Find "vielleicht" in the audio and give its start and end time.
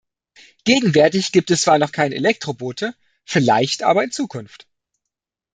3.23-3.83